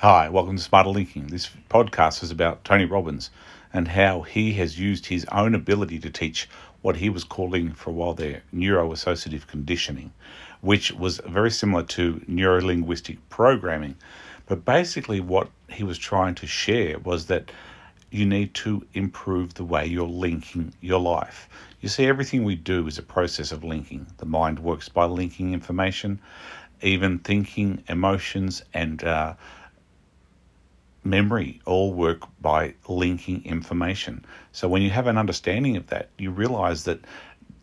Hi, 0.00 0.28
welcome 0.28 0.56
to 0.56 0.62
Smarter 0.62 0.90
Linking. 0.90 1.28
This 1.28 1.48
podcast 1.70 2.22
is 2.22 2.30
about 2.30 2.62
Tony 2.64 2.84
Robbins 2.84 3.30
and 3.72 3.88
how 3.88 4.20
he 4.20 4.52
has 4.52 4.78
used 4.78 5.06
his 5.06 5.24
own 5.32 5.54
ability 5.54 5.98
to 6.00 6.10
teach 6.10 6.50
what 6.82 6.96
he 6.96 7.08
was 7.08 7.24
calling 7.24 7.72
for 7.72 7.88
a 7.88 7.92
while 7.94 8.12
there 8.12 8.42
neuroassociative 8.54 9.46
conditioning, 9.46 10.12
which 10.60 10.92
was 10.92 11.22
very 11.26 11.50
similar 11.50 11.82
to 11.84 12.22
neurolinguistic 12.28 13.16
programming. 13.30 13.96
But 14.44 14.66
basically, 14.66 15.20
what 15.20 15.48
he 15.70 15.82
was 15.82 15.96
trying 15.96 16.34
to 16.36 16.46
share 16.46 16.98
was 16.98 17.24
that 17.28 17.50
you 18.10 18.26
need 18.26 18.52
to 18.52 18.86
improve 18.92 19.54
the 19.54 19.64
way 19.64 19.86
you're 19.86 20.06
linking 20.06 20.74
your 20.82 21.00
life. 21.00 21.48
You 21.80 21.88
see, 21.88 22.04
everything 22.04 22.44
we 22.44 22.56
do 22.56 22.86
is 22.86 22.98
a 22.98 23.02
process 23.02 23.50
of 23.50 23.64
linking. 23.64 24.06
The 24.18 24.26
mind 24.26 24.58
works 24.58 24.90
by 24.90 25.06
linking 25.06 25.54
information, 25.54 26.20
even 26.82 27.18
thinking, 27.20 27.82
emotions, 27.88 28.62
and 28.74 29.02
uh, 29.02 29.32
memory 31.06 31.60
all 31.64 31.92
work 31.92 32.22
by 32.40 32.74
linking 32.88 33.44
information. 33.44 34.24
So 34.52 34.68
when 34.68 34.82
you 34.82 34.90
have 34.90 35.06
an 35.06 35.18
understanding 35.18 35.76
of 35.76 35.86
that, 35.88 36.10
you 36.18 36.30
realize 36.30 36.84
that 36.84 37.00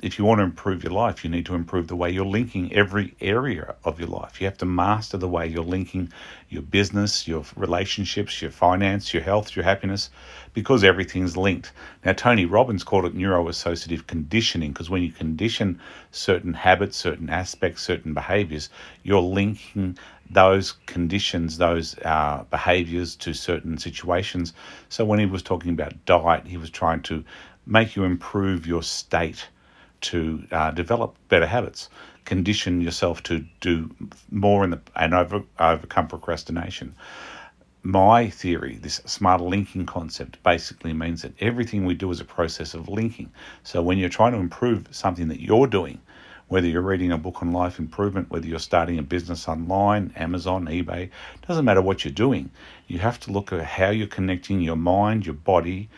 if 0.04 0.20
you 0.20 0.26
want 0.26 0.40
to 0.40 0.44
improve 0.44 0.84
your 0.84 0.92
life, 0.92 1.24
you 1.24 1.30
need 1.30 1.46
to 1.46 1.56
improve 1.56 1.88
the 1.88 1.96
way 1.96 2.12
you're 2.12 2.26
linking 2.26 2.74
every 2.74 3.16
area 3.22 3.74
of 3.86 4.00
your 4.02 4.10
life. 4.10 4.42
You 4.42 4.48
have 4.48 4.58
to 4.58 4.66
master 4.66 5.18
the 5.18 5.30
way 5.30 5.48
you're 5.48 5.64
linking 5.64 6.12
your 6.50 6.62
business, 6.62 7.26
your 7.26 7.46
relationships, 7.56 8.42
your 8.42 8.52
finance, 8.52 9.14
your 9.14 9.24
health, 9.24 9.56
your 9.56 9.64
happiness, 9.64 10.10
because 10.54 10.84
everything's 10.84 11.38
linked. 11.38 11.72
Now, 12.04 12.12
Tony 12.12 12.46
Robbins 12.46 12.84
called 12.84 13.06
it 13.06 13.18
neuroassociative 13.18 14.06
conditioning 14.06 14.74
because 14.74 14.90
when 14.90 15.04
you 15.04 15.12
condition 15.12 15.80
certain 16.12 16.54
habits, 16.54 16.98
certain 16.98 17.30
aspects, 17.30 17.82
certain 17.82 18.14
behaviors, 18.14 18.70
you're 19.04 19.22
linking 19.22 19.98
those 20.30 20.74
conditions, 20.86 21.58
those 21.58 21.98
uh, 22.00 22.44
behaviors 22.50 23.16
to 23.16 23.34
certain 23.34 23.78
situations. 23.78 24.52
So 24.90 25.06
when 25.06 25.20
he 25.20 25.26
was 25.26 25.44
talking 25.44 25.72
about 25.72 26.06
diet, 26.06 26.46
he 26.46 26.58
was 26.58 26.70
trying 26.70 27.04
to 27.04 27.24
make 27.66 27.96
you 27.96 28.04
improve 28.04 28.68
your 28.68 28.84
state 28.84 29.48
to 30.04 30.46
uh, 30.52 30.72
develop 30.72 31.16
better 31.30 31.46
habits, 31.46 31.90
condition 32.26 32.82
yourself 32.82 33.24
to 33.24 33.46
do 33.62 33.90
more 34.32 34.64
in 34.64 34.70
the 34.70 34.82
and 34.96 35.14
over, 35.14 35.44
overcome 35.60 36.08
procrastination. 36.08 36.96
My 37.82 38.30
theory, 38.30 38.78
this 38.82 39.02
smarter 39.06 39.44
linking 39.44 39.86
concept, 39.86 40.42
basically 40.44 40.94
means 40.94 41.22
that 41.22 41.34
everything 41.42 41.86
we 41.86 41.96
do 41.96 42.10
is 42.12 42.22
a 42.22 42.26
process 42.26 42.74
of 42.74 42.88
linking. 42.88 43.32
So 43.64 43.82
when 43.82 43.98
you're 43.98 44.08
trying 44.08 44.32
to 44.34 44.40
improve 44.40 44.88
something 44.92 45.28
that 45.28 45.42
you're 45.42 45.68
doing, 45.68 46.00
whether 46.48 46.68
you're 46.68 46.82
reading 46.82 47.12
a 47.12 47.18
book 47.18 47.42
on 47.42 47.52
life 47.52 47.80
improvement, 47.80 48.30
whether 48.30 48.46
you're 48.46 48.60
starting 48.60 49.00
a 49.00 49.04
business 49.04 49.48
online, 49.48 50.14
Amazon, 50.16 50.66
eBay, 50.66 51.10
doesn't 51.48 51.66
matter 51.66 51.82
what 51.82 52.06
you're 52.06 52.14
doing. 52.14 52.50
You 52.88 53.00
have 53.00 53.20
to 53.22 53.32
look 53.32 53.52
at 53.52 53.66
how 53.66 53.90
you're 53.90 54.08
connecting 54.08 54.62
your 54.62 54.76
mind, 54.76 55.26
your 55.26 55.36
body, 55.36 55.90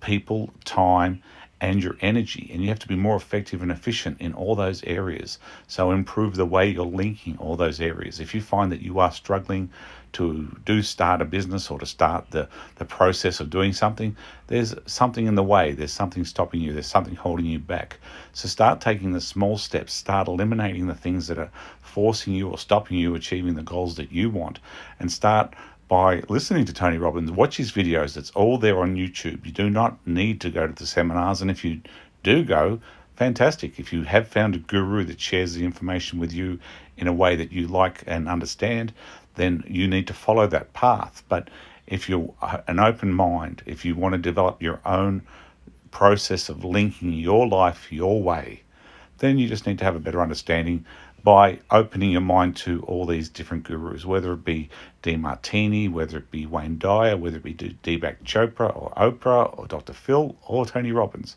people, 0.00 0.50
time, 0.64 1.22
and 1.60 1.82
your 1.82 1.96
energy. 2.00 2.50
And 2.52 2.62
you 2.62 2.68
have 2.68 2.78
to 2.80 2.88
be 2.88 2.96
more 2.96 3.16
effective 3.16 3.62
and 3.62 3.70
efficient 3.70 4.20
in 4.20 4.32
all 4.32 4.54
those 4.54 4.82
areas. 4.84 5.38
So 5.66 5.90
improve 5.90 6.36
the 6.36 6.46
way 6.46 6.68
you're 6.68 6.84
linking 6.84 7.36
all 7.38 7.56
those 7.56 7.80
areas. 7.80 8.20
If 8.20 8.34
you 8.34 8.40
find 8.40 8.72
that 8.72 8.82
you 8.82 8.98
are 8.98 9.12
struggling 9.12 9.70
to 10.12 10.56
do 10.64 10.82
start 10.82 11.22
a 11.22 11.24
business 11.24 11.70
or 11.70 11.78
to 11.78 11.86
start 11.86 12.30
the, 12.30 12.48
the 12.76 12.84
process 12.84 13.40
of 13.40 13.50
doing 13.50 13.72
something, 13.72 14.16
there's 14.48 14.74
something 14.86 15.26
in 15.26 15.34
the 15.36 15.42
way. 15.42 15.72
There's 15.72 15.92
something 15.92 16.24
stopping 16.24 16.60
you. 16.60 16.72
There's 16.72 16.86
something 16.86 17.14
holding 17.14 17.46
you 17.46 17.58
back. 17.58 17.98
So 18.32 18.48
start 18.48 18.80
taking 18.80 19.12
the 19.12 19.20
small 19.20 19.58
steps. 19.58 19.92
Start 19.92 20.28
eliminating 20.28 20.86
the 20.86 20.94
things 20.94 21.28
that 21.28 21.38
are 21.38 21.50
forcing 21.80 22.34
you 22.34 22.48
or 22.48 22.58
stopping 22.58 22.96
you 22.98 23.14
achieving 23.14 23.54
the 23.54 23.62
goals 23.62 23.96
that 23.96 24.12
you 24.12 24.30
want 24.30 24.58
and 24.98 25.10
start 25.10 25.54
by 25.90 26.22
listening 26.28 26.64
to 26.64 26.72
Tony 26.72 26.98
Robbins. 26.98 27.32
Watch 27.32 27.56
his 27.56 27.72
videos. 27.72 28.16
It's 28.16 28.30
all 28.30 28.58
there 28.58 28.78
on 28.78 28.94
YouTube. 28.94 29.44
You 29.44 29.50
do 29.50 29.68
not 29.68 29.98
need 30.06 30.40
to 30.42 30.48
go 30.48 30.68
to 30.68 30.72
the 30.72 30.86
seminars. 30.86 31.42
And 31.42 31.50
if 31.50 31.64
you 31.64 31.80
do 32.22 32.44
go, 32.44 32.80
fantastic. 33.16 33.80
If 33.80 33.92
you 33.92 34.04
have 34.04 34.28
found 34.28 34.54
a 34.54 34.58
guru 34.58 35.02
that 35.06 35.20
shares 35.20 35.54
the 35.54 35.64
information 35.64 36.20
with 36.20 36.32
you 36.32 36.60
in 36.96 37.08
a 37.08 37.12
way 37.12 37.34
that 37.34 37.50
you 37.50 37.66
like 37.66 38.04
and 38.06 38.28
understand, 38.28 38.92
then 39.34 39.64
you 39.66 39.88
need 39.88 40.06
to 40.06 40.14
follow 40.14 40.46
that 40.46 40.72
path. 40.74 41.24
But 41.28 41.50
if 41.88 42.08
you're 42.08 42.32
uh, 42.40 42.58
an 42.68 42.78
open 42.78 43.12
mind, 43.12 43.64
if 43.66 43.84
you 43.84 43.96
want 43.96 44.12
to 44.12 44.18
develop 44.18 44.62
your 44.62 44.78
own 44.86 45.22
process 45.90 46.48
of 46.48 46.64
linking 46.64 47.12
your 47.14 47.48
life 47.48 47.90
your 47.90 48.22
way, 48.22 48.62
then 49.18 49.38
you 49.38 49.48
just 49.48 49.66
need 49.66 49.80
to 49.80 49.84
have 49.84 49.96
a 49.96 50.00
better 50.00 50.22
understanding 50.22 50.84
by 51.22 51.58
opening 51.70 52.10
your 52.10 52.20
mind 52.20 52.56
to 52.56 52.82
all 52.82 53.06
these 53.06 53.28
different 53.28 53.64
gurus, 53.64 54.04
whether 54.04 54.32
it 54.32 54.44
be 54.44 54.68
Demartini, 55.02 55.90
whether 55.90 56.18
it 56.18 56.30
be 56.30 56.46
Wayne 56.46 56.78
Dyer, 56.78 57.16
whether 57.16 57.36
it 57.36 57.42
be 57.42 57.54
Deepak 57.54 58.22
Chopra 58.24 58.74
or 58.76 58.92
Oprah 58.96 59.58
or 59.58 59.66
Dr. 59.66 59.92
Phil 59.92 60.36
or 60.46 60.66
Tony 60.66 60.92
Robbins. 60.92 61.36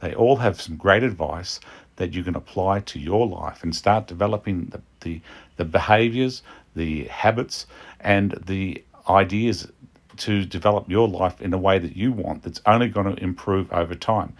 They 0.00 0.14
all 0.14 0.36
have 0.36 0.60
some 0.60 0.76
great 0.76 1.02
advice 1.02 1.60
that 1.96 2.12
you 2.12 2.24
can 2.24 2.34
apply 2.36 2.80
to 2.80 2.98
your 2.98 3.26
life 3.26 3.62
and 3.62 3.74
start 3.74 4.06
developing 4.06 4.66
the, 4.66 4.80
the, 5.00 5.20
the 5.56 5.64
behaviors, 5.64 6.42
the 6.74 7.04
habits, 7.04 7.66
and 8.00 8.32
the 8.46 8.82
ideas 9.08 9.68
to 10.16 10.44
develop 10.44 10.88
your 10.88 11.08
life 11.08 11.40
in 11.40 11.52
a 11.52 11.58
way 11.58 11.78
that 11.78 11.96
you 11.96 12.12
want 12.12 12.42
that's 12.42 12.60
only 12.66 12.88
going 12.88 13.14
to 13.14 13.22
improve 13.22 13.72
over 13.72 13.94
time. 13.94 14.34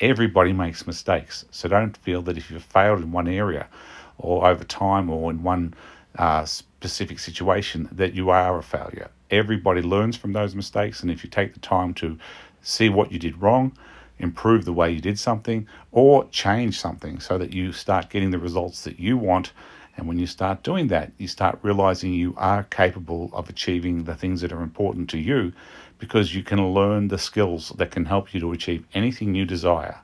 Everybody 0.00 0.52
makes 0.52 0.86
mistakes, 0.86 1.44
so 1.50 1.68
don't 1.68 1.96
feel 1.96 2.22
that 2.22 2.38
if 2.38 2.50
you've 2.50 2.62
failed 2.62 3.00
in 3.00 3.12
one 3.12 3.28
area, 3.28 3.68
or 4.16 4.46
over 4.46 4.64
time 4.64 5.10
or 5.10 5.30
in 5.30 5.42
one 5.42 5.74
uh, 6.18 6.44
specific 6.44 7.18
situation 7.18 7.88
that 7.92 8.14
you 8.14 8.30
are 8.30 8.58
a 8.58 8.62
failure. 8.62 9.10
Everybody 9.30 9.82
learns 9.82 10.16
from 10.16 10.32
those 10.32 10.54
mistakes, 10.54 11.02
and 11.02 11.10
if 11.10 11.22
you 11.22 11.30
take 11.30 11.54
the 11.54 11.60
time 11.60 11.94
to 11.94 12.18
see 12.62 12.88
what 12.88 13.12
you 13.12 13.18
did 13.18 13.40
wrong, 13.40 13.72
improve 14.20 14.64
the 14.64 14.72
way 14.72 14.90
you 14.90 15.00
did 15.00 15.18
something, 15.18 15.66
or 15.90 16.28
change 16.28 16.78
something 16.78 17.18
so 17.20 17.38
that 17.38 17.52
you 17.52 17.72
start 17.72 18.10
getting 18.10 18.30
the 18.30 18.38
results 18.38 18.84
that 18.84 19.00
you 19.00 19.18
want. 19.18 19.52
And 19.96 20.06
when 20.06 20.18
you 20.18 20.26
start 20.26 20.62
doing 20.62 20.88
that, 20.88 21.12
you 21.18 21.28
start 21.28 21.58
realizing 21.62 22.12
you 22.12 22.34
are 22.36 22.62
capable 22.64 23.30
of 23.32 23.48
achieving 23.48 24.04
the 24.04 24.14
things 24.14 24.40
that 24.40 24.52
are 24.52 24.62
important 24.62 25.10
to 25.10 25.18
you 25.18 25.52
because 25.98 26.34
you 26.34 26.42
can 26.42 26.72
learn 26.72 27.08
the 27.08 27.18
skills 27.18 27.70
that 27.76 27.90
can 27.90 28.06
help 28.06 28.32
you 28.32 28.40
to 28.40 28.52
achieve 28.52 28.86
anything 28.94 29.34
you 29.34 29.44
desire. 29.44 29.98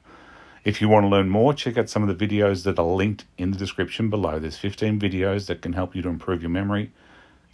If 0.65 0.81
you 0.81 0.89
want 0.89 1.05
to 1.05 1.09
learn 1.09 1.29
more, 1.29 1.55
check 1.55 1.79
out 1.79 1.89
some 1.89 2.07
of 2.07 2.19
the 2.19 2.27
videos 2.27 2.65
that 2.65 2.79
are 2.79 2.85
linked 2.85 3.25
in 3.39 3.53
the 3.53 3.57
description 3.57 4.11
below. 4.11 4.39
There's 4.39 4.59
15 4.59 4.99
videos 4.99 5.47
that 5.47 5.63
can 5.63 5.75
help 5.75 5.95
you 5.95 6.03
to 6.03 6.09
improve 6.09 6.43
your 6.43 6.51
memory, 6.51 6.91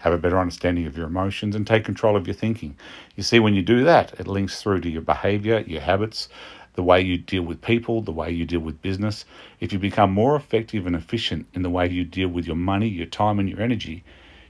have 0.03 0.13
a 0.13 0.19
better 0.19 0.39
understanding 0.39 0.85
of 0.85 0.97
your 0.97 1.07
emotions, 1.07 1.55
and 1.55 1.65
take 1.65 1.85
control 1.85 2.17
of 2.17 2.27
your 2.27 2.35
thinking. 2.35 2.77
You 3.15 3.23
see, 3.23 3.39
when 3.39 3.55
you 3.55 3.63
do 3.63 3.85
that, 3.85 4.19
it 4.19 4.27
links 4.27 4.61
through 4.61 4.81
to 4.81 4.91
your 4.91 5.03
behavior, 5.03 5.61
your 5.65 5.81
habits, 5.81 6.29
the 6.75 6.83
way 6.83 7.01
you 7.01 7.19
deal 7.19 7.43
with 7.43 7.63
people, 7.63 8.03
the 8.03 8.11
way 8.11 8.31
you 8.31 8.45
deal 8.45 8.61
with 8.61 8.83
business. 8.83 9.25
If 9.61 9.73
you 9.73 9.79
become 9.79 10.11
more 10.11 10.35
effective 10.35 10.87
and 10.87 10.97
efficient 10.97 11.47
in 11.55 11.63
the 11.63 11.71
way 11.71 11.89
you 11.89 12.05
deal 12.05 12.29
with 12.29 12.47
your 12.47 12.57
money, 12.57 12.89
your 12.89 13.07
time, 13.07 13.39
and 13.39 13.49
your 13.49 13.61
energy, 13.61 14.03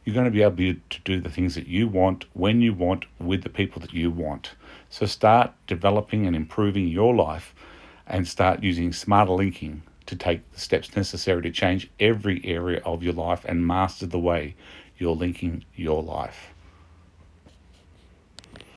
you're 0.05 0.15
going 0.15 0.25
to 0.25 0.31
be 0.31 0.43
able 0.43 0.57
to 0.57 1.01
do 1.05 1.21
the 1.21 1.31
things 1.31 1.55
that 1.55 1.67
you 1.67 1.87
want, 1.87 2.25
when 2.33 2.63
you 2.63 2.73
want, 2.73 3.05
with 3.19 3.43
the 3.43 3.51
people 3.51 3.83
that 3.83 3.93
you 3.93 4.11
want. 4.11 4.53
So 4.89 5.05
start 5.05 5.53
developing 5.67 6.27
and 6.27 6.35
improving 6.35 6.89
your 6.89 7.15
life 7.15 7.55
and 8.07 8.27
start 8.27 8.63
using 8.63 8.93
smarter 8.93 9.33
linking 9.33 9.83
to 10.07 10.17
take 10.17 10.51
the 10.53 10.61
steps 10.61 10.97
necessary 10.97 11.43
to 11.43 11.51
change 11.51 11.91
every 12.01 12.45
area 12.45 12.81
of 12.85 13.03
your 13.03 13.13
life 13.13 13.45
and 13.45 13.67
master 13.67 14.07
the 14.07 14.19
way 14.19 14.55
you're 15.03 15.17
linking 15.17 15.65
your 15.75 16.01
life. 16.01 16.52